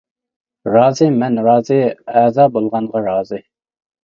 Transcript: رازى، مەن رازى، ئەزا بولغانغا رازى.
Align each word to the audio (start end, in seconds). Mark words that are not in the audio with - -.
رازى، 0.75 1.09
مەن 1.23 1.37
رازى، 1.49 1.77
ئەزا 2.15 2.47
بولغانغا 2.57 3.05
رازى. 3.11 3.41